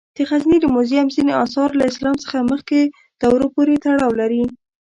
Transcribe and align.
د 0.15 0.17
غزني 0.29 0.57
د 0.61 0.65
موزیم 0.75 1.07
ځینې 1.15 1.33
آثار 1.43 1.69
له 1.79 1.83
اسلام 1.91 2.15
څخه 2.23 2.37
مخکې 2.51 2.79
دورو 3.21 3.47
پورې 3.55 3.81
تړاو 3.85 4.11
لري. 4.21 4.43